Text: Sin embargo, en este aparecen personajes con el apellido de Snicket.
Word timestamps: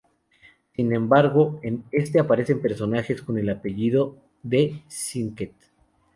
Sin 0.75 0.95
embargo, 0.95 1.59
en 1.61 1.83
este 1.91 2.19
aparecen 2.19 2.59
personajes 2.59 3.21
con 3.21 3.37
el 3.37 3.47
apellido 3.51 4.15
de 4.41 4.81
Snicket. 4.89 5.53